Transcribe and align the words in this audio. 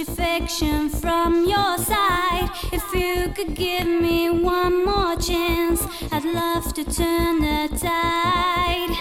much 0.00 0.08
affection 0.08 0.88
from 0.88 1.44
your 1.48 1.78
side. 1.78 2.48
If 2.72 2.92
you 2.94 3.32
could 3.34 3.54
give 3.54 3.86
me 3.86 4.30
one 4.30 4.84
more 4.84 5.16
chance, 5.16 5.82
I'd 6.12 6.24
love 6.24 6.72
to 6.74 6.84
turn 6.84 7.40
the 7.40 7.68
tide. 7.76 8.94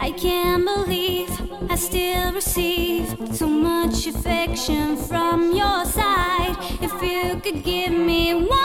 I 0.00 0.12
can't 0.16 0.64
believe 0.64 1.30
I 1.70 1.76
still 1.76 2.32
receive 2.32 3.16
so 3.32 3.46
much 3.46 4.06
affection 4.06 4.96
from 4.96 5.54
your 5.54 5.84
side. 5.84 6.56
If 6.80 7.02
you 7.02 7.40
could 7.40 7.62
give 7.62 7.92
me 7.92 8.34
one 8.34 8.59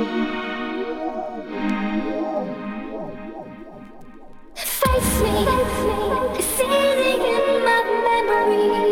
Face 0.00 0.08
me, 5.20 5.34
sitting 6.40 7.20
in 7.20 7.46
my 7.64 7.80
memory. 8.06 8.89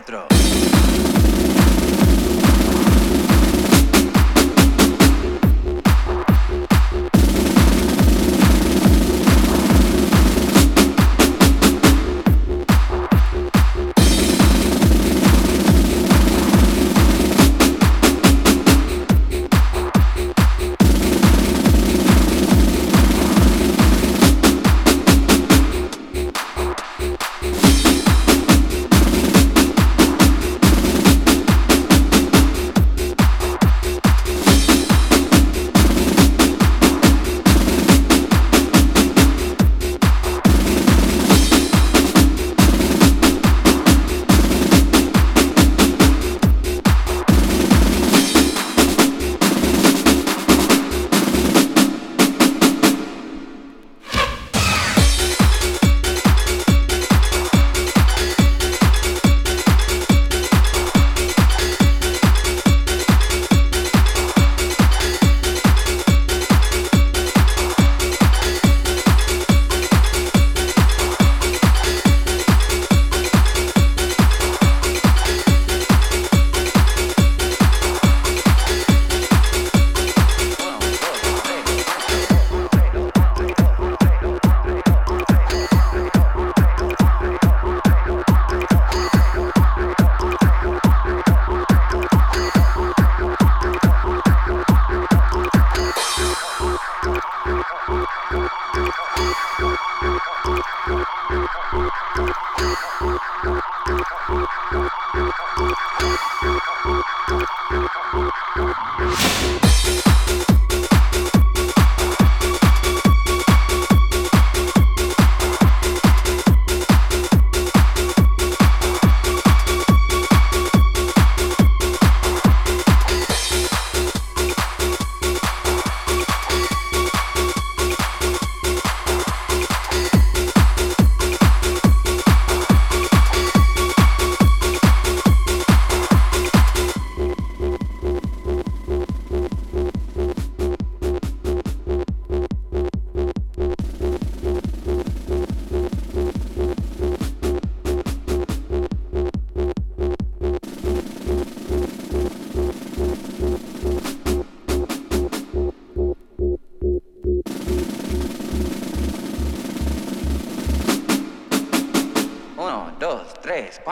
teatro. 0.00 0.29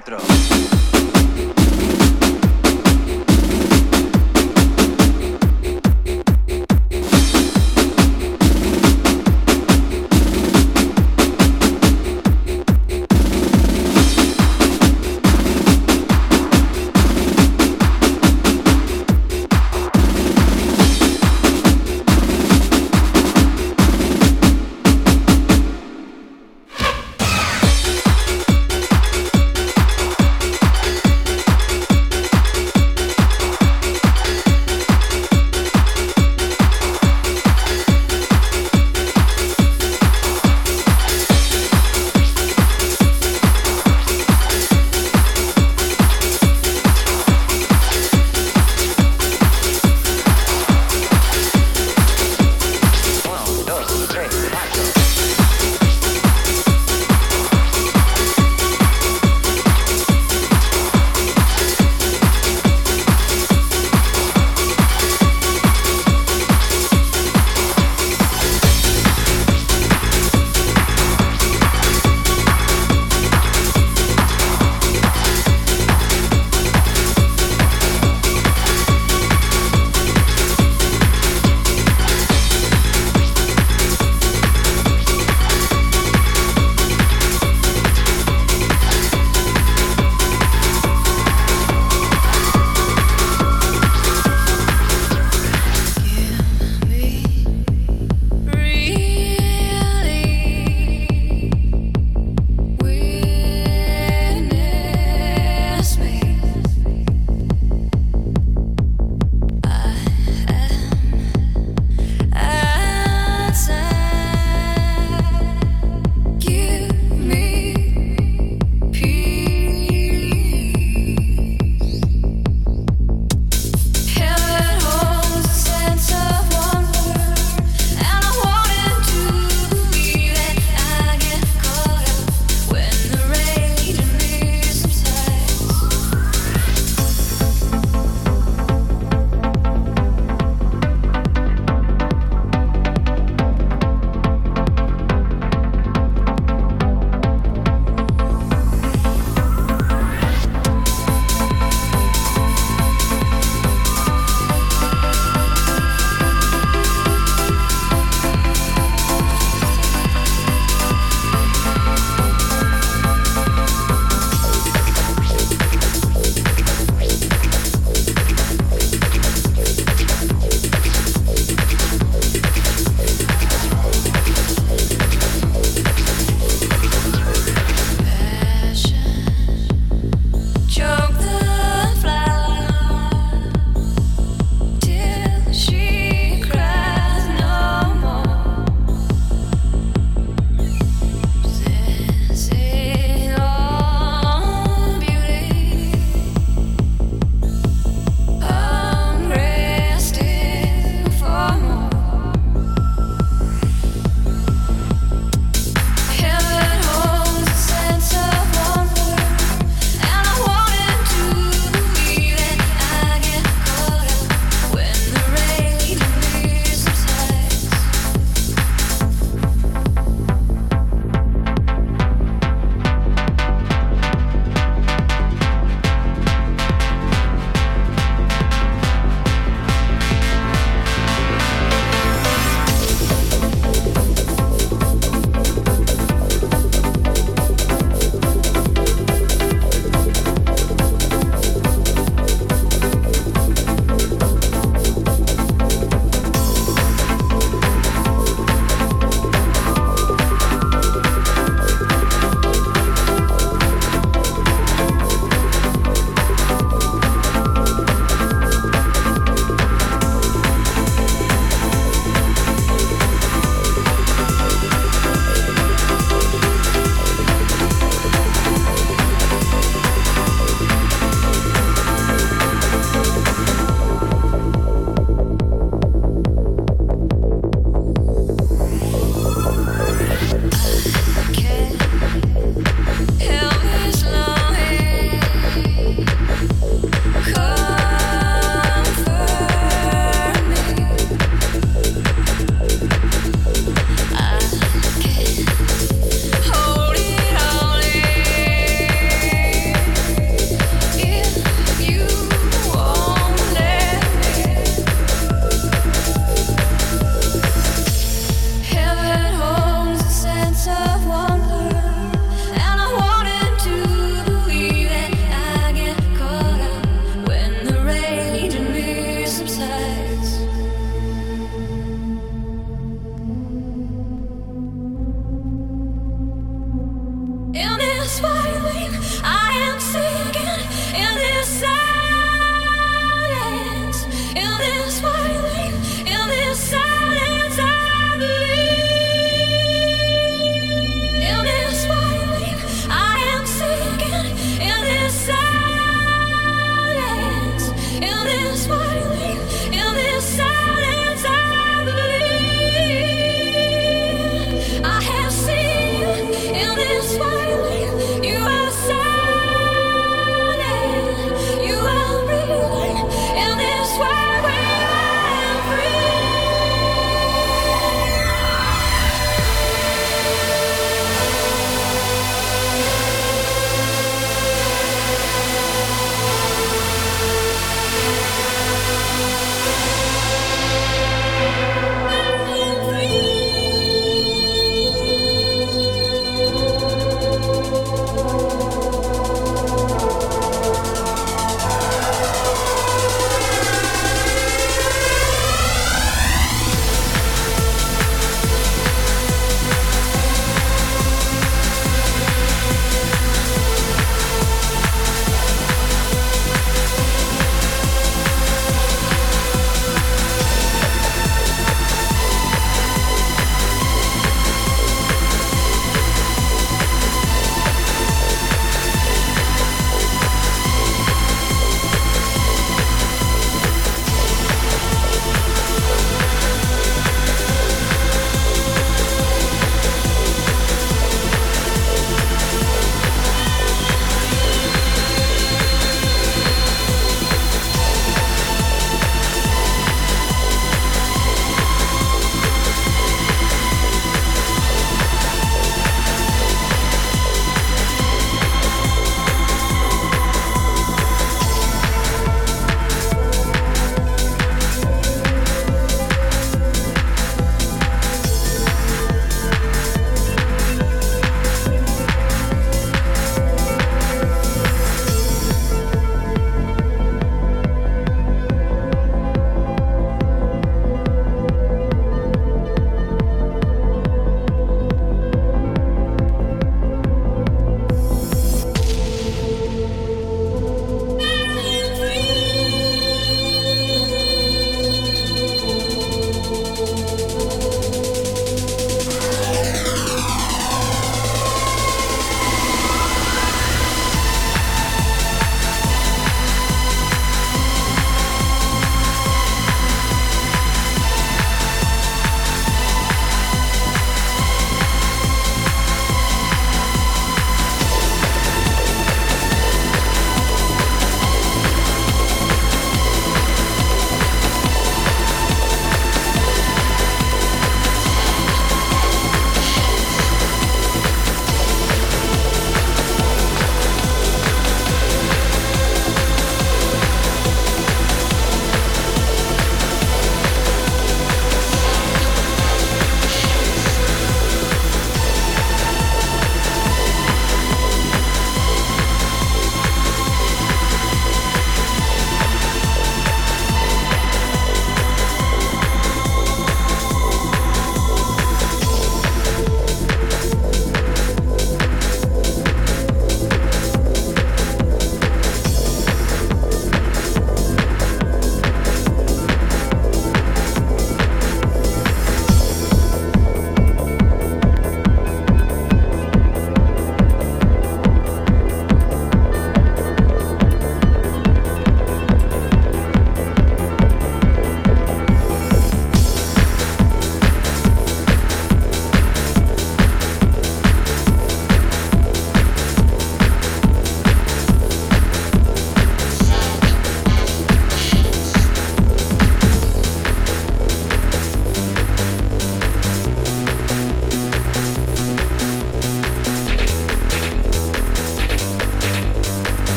teatro. 0.00 0.29